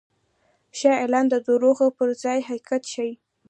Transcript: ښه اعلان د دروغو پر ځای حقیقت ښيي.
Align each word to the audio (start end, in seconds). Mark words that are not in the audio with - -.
ښه 0.77 0.91
اعلان 1.01 1.25
د 1.29 1.35
دروغو 1.47 1.87
پر 1.97 2.09
ځای 2.23 2.39
حقیقت 2.49 2.83
ښيي. 2.93 3.13